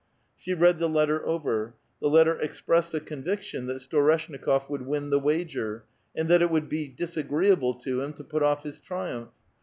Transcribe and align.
She 0.35 0.55
read 0.55 0.79
the 0.79 0.89
letter 0.89 1.23
over; 1.27 1.75
the 2.01 2.07
letter 2.09 2.33
expressed 2.35 2.91
a 2.95 2.99
conviction 2.99 3.67
that 3.67 3.73
A 3.75 3.77
VITAL 3.77 3.99
QUESTION. 4.01 4.33
37 4.33 4.39
Storeshnikof 4.41 4.69
would 4.71 4.87
win 4.87 5.11
the 5.11 5.19
wager, 5.19 5.83
and 6.15 6.27
that 6.27 6.41
it 6.41 6.49
would 6.49 6.67
be 6.67 6.87
dis 6.87 7.17
agreeable 7.17 7.75
to 7.75 8.01
him 8.01 8.11
to 8.13 8.23
put 8.23 8.41
off 8.41 8.63
his 8.63 8.79
triumph. 8.79 9.29